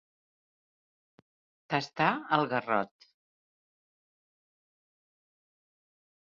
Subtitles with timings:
[1.73, 2.07] Tastar
[2.39, 3.07] el garrot.